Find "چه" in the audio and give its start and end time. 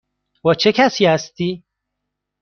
0.53-0.71